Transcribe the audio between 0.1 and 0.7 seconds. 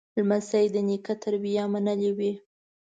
لمسی